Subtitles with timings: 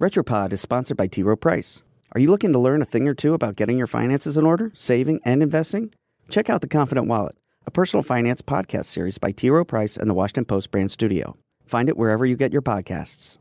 [0.00, 1.24] Retropod is sponsored by T.
[1.24, 1.82] Rowe Price.
[2.12, 4.70] Are you looking to learn a thing or two about getting your finances in order,
[4.76, 5.92] saving, and investing?
[6.28, 7.36] Check out The Confident Wallet,
[7.66, 9.50] a personal finance podcast series by T.
[9.50, 11.36] Rowe Price and the Washington Post brand studio.
[11.66, 13.38] Find it wherever you get your podcasts.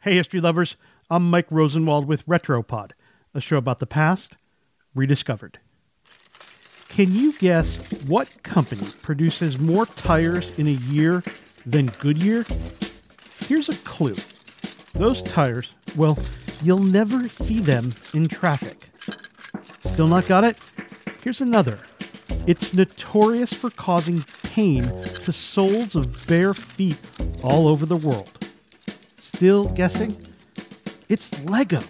[0.00, 0.76] Hey, history lovers.
[1.08, 2.90] I'm Mike Rosenwald with Retropod,
[3.32, 4.36] a show about the past
[4.92, 5.60] rediscovered.
[6.88, 7.76] Can you guess
[8.08, 11.22] what company produces more tires in a year
[11.64, 12.44] than Goodyear?
[13.38, 14.16] Here's a clue.
[14.98, 16.18] Those tires, well,
[16.62, 18.78] you'll never see them in traffic.
[19.84, 20.58] Still not got it?
[21.22, 21.78] Here's another.
[22.46, 26.98] It's notorious for causing pain to soles of bare feet
[27.42, 28.30] all over the world.
[29.18, 30.16] Still guessing?
[31.10, 31.82] It's Lego,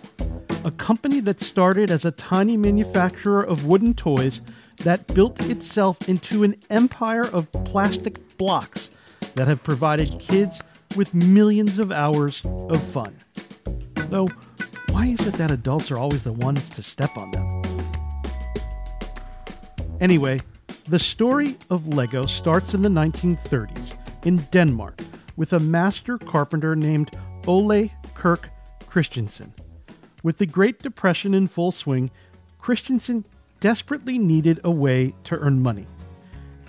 [0.64, 4.40] a company that started as a tiny manufacturer of wooden toys
[4.78, 8.88] that built itself into an empire of plastic blocks
[9.36, 10.58] that have provided kids
[10.96, 13.14] with millions of hours of fun.
[14.08, 14.26] Though,
[14.90, 17.62] why is it that adults are always the ones to step on them?
[20.00, 20.40] Anyway,
[20.88, 25.00] the story of Lego starts in the 1930s in Denmark
[25.36, 27.10] with a master carpenter named
[27.46, 28.48] Ole Kirk
[28.86, 29.52] Christiansen.
[30.22, 32.10] With the Great Depression in full swing,
[32.58, 33.24] Christiansen
[33.60, 35.86] desperately needed a way to earn money.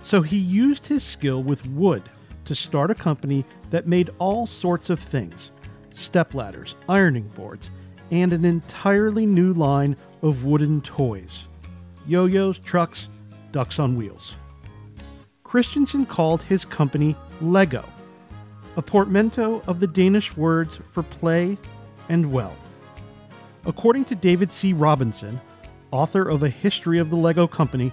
[0.01, 2.03] So he used his skill with wood
[2.47, 5.51] to start a company that made all sorts of things
[5.93, 7.69] stepladders, ironing boards,
[8.11, 11.43] and an entirely new line of wooden toys
[12.07, 13.09] yo yo's, trucks,
[13.51, 14.33] ducks on wheels.
[15.43, 17.83] Christiansen called his company Lego,
[18.77, 21.57] a portmanteau of the Danish words for play
[22.09, 22.55] and well.
[23.65, 24.71] According to David C.
[24.71, 25.39] Robinson,
[25.91, 27.91] author of A History of the Lego Company,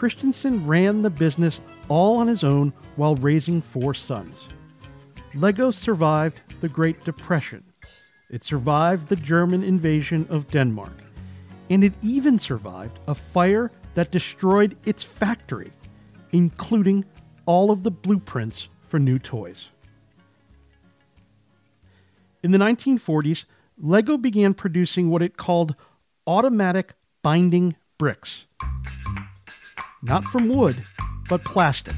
[0.00, 4.34] Christiansen ran the business all on his own while raising four sons.
[5.34, 7.62] Lego survived the Great Depression.
[8.30, 10.94] It survived the German invasion of Denmark.
[11.68, 15.70] And it even survived a fire that destroyed its factory,
[16.32, 17.04] including
[17.44, 19.68] all of the blueprints for new toys.
[22.42, 23.44] In the 1940s,
[23.76, 25.74] Lego began producing what it called
[26.26, 28.46] automatic binding bricks.
[30.02, 30.76] Not from wood,
[31.28, 31.94] but plastic.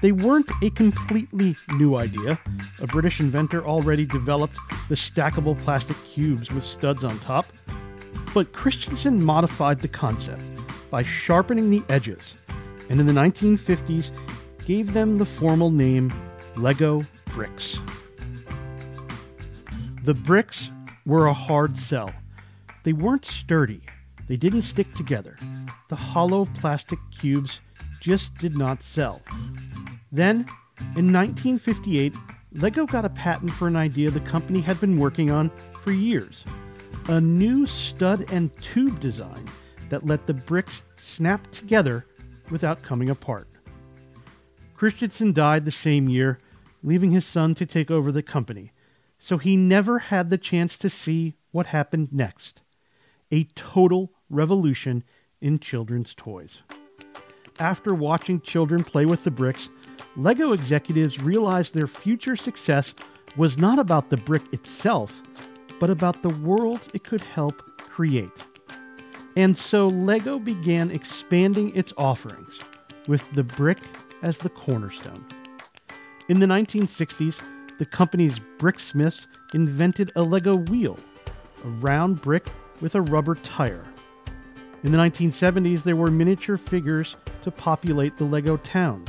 [0.00, 2.40] They weren't a completely new idea.
[2.80, 4.56] A British inventor already developed
[4.88, 7.46] the stackable plastic cubes with studs on top.
[8.32, 10.42] But Christiansen modified the concept
[10.90, 12.34] by sharpening the edges,
[12.88, 14.10] and in the 1950s
[14.64, 16.12] gave them the formal name
[16.56, 17.78] Lego bricks.
[20.04, 20.68] The bricks
[21.04, 22.10] were a hard sell.
[22.84, 23.82] They weren't sturdy.
[24.28, 25.36] They didn't stick together.
[25.88, 27.60] The hollow plastic cubes
[28.00, 29.20] just did not sell.
[30.10, 30.46] Then,
[30.96, 32.14] in 1958,
[32.54, 35.50] Lego got a patent for an idea the company had been working on
[35.82, 36.44] for years
[37.08, 39.48] a new stud and tube design
[39.88, 42.06] that let the bricks snap together
[42.48, 43.48] without coming apart.
[44.76, 46.38] Christiansen died the same year,
[46.82, 48.72] leaving his son to take over the company,
[49.18, 52.61] so he never had the chance to see what happened next
[53.32, 55.02] a total revolution
[55.40, 56.58] in children's toys.
[57.58, 59.68] After watching children play with the bricks,
[60.16, 62.94] Lego executives realized their future success
[63.36, 65.22] was not about the brick itself,
[65.80, 68.30] but about the worlds it could help create.
[69.36, 72.58] And so Lego began expanding its offerings,
[73.08, 73.78] with the brick
[74.22, 75.24] as the cornerstone.
[76.28, 77.42] In the 1960s,
[77.78, 80.98] the company's bricksmiths invented a Lego wheel,
[81.64, 82.48] a round brick
[82.80, 83.84] with a rubber tire.
[84.82, 89.08] In the 1970s, there were miniature figures to populate the Lego towns.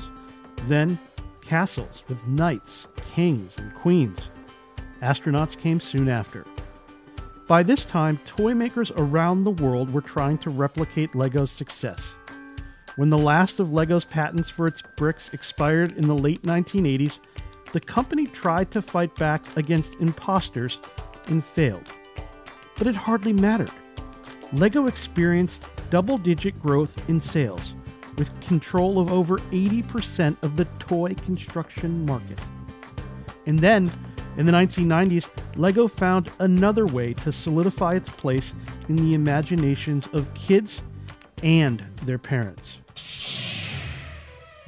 [0.68, 1.00] Then,
[1.42, 4.20] castles with knights, kings, and queens.
[5.02, 6.46] Astronauts came soon after.
[7.48, 12.02] By this time, toy makers around the world were trying to replicate Lego's success.
[12.96, 17.18] When the last of Lego's patents for its bricks expired in the late 1980s,
[17.74, 20.78] the company tried to fight back against imposters
[21.28, 21.92] and failed.
[22.78, 23.72] But it hardly mattered.
[24.54, 27.74] Lego experienced double digit growth in sales
[28.18, 32.40] with control of over 80% of the toy construction market.
[33.46, 33.92] And then,
[34.38, 35.26] in the 1990s,
[35.56, 38.54] LEGO found another way to solidify its place
[38.90, 40.82] in the imaginations of kids
[41.42, 42.78] and their parents.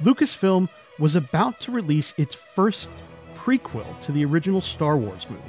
[0.00, 0.68] Lucasfilm
[0.98, 2.90] was about to release its first
[3.34, 5.42] prequel to the original Star Wars movie.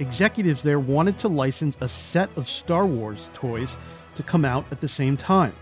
[0.00, 3.70] Executives there wanted to license a set of Star Wars toys
[4.16, 5.54] to come out at the same time.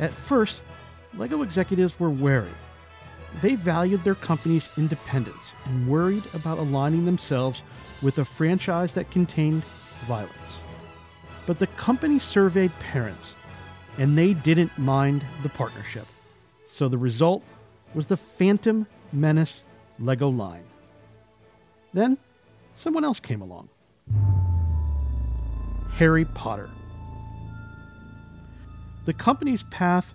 [0.00, 0.60] At first,
[1.16, 2.50] LEGO executives were wary.
[3.40, 7.62] they valued their company's independence and worried about aligning themselves
[8.02, 9.64] with a franchise that contained
[10.06, 10.32] violence.
[11.46, 13.26] But the company surveyed parents,
[13.98, 16.06] and they didn't mind the partnership.
[16.72, 17.42] So the result
[17.94, 19.60] was the Phantom Menace
[19.98, 20.64] Lego line.
[21.92, 22.18] Then
[22.74, 23.68] someone else came along
[25.94, 26.70] Harry Potter.
[29.04, 30.14] The company's path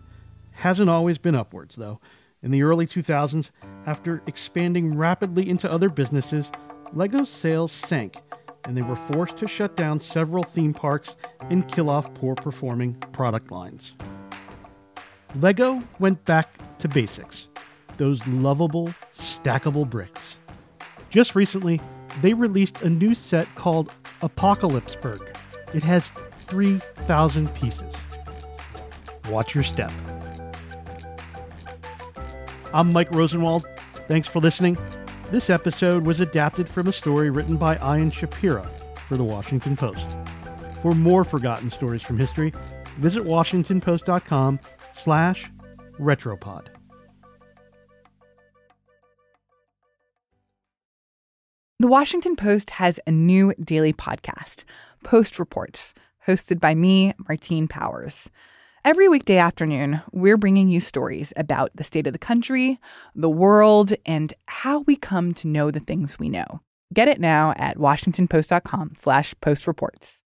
[0.52, 2.00] hasn't always been upwards, though.
[2.42, 3.50] In the early 2000s,
[3.86, 6.50] after expanding rapidly into other businesses,
[6.94, 8.18] Lego's sales sank,
[8.66, 11.16] and they were forced to shut down several theme parks
[11.50, 13.94] and kill off poor performing product lines.
[15.36, 17.48] Lego went back to basics
[17.98, 20.22] those lovable, stackable bricks.
[21.10, 21.82] Just recently,
[22.22, 25.22] they released a new set called Apocalypseburg.
[25.74, 26.08] It has
[26.48, 27.94] 3,000 pieces.
[29.30, 29.92] Watch your step.
[32.74, 33.66] I'm Mike Rosenwald.
[34.08, 34.78] Thanks for listening.
[35.32, 38.68] This episode was adapted from a story written by Ian Shapira
[39.08, 40.08] for the Washington Post.
[40.82, 42.54] For more forgotten stories from history,
[42.98, 44.60] visit washingtonpost.com
[44.96, 45.50] slash
[46.00, 46.68] retropod.
[51.82, 54.66] The Washington Post has a new daily podcast,
[55.06, 55.94] Post Reports,
[56.28, 58.30] hosted by me, Martine Powers.
[58.84, 62.82] Every weekday afternoon, we're bringing you stories about the state of the country,
[63.16, 66.60] the world, and how we come to know the things we know.
[66.94, 70.18] Get it now at washingtonpost.com slash postreports.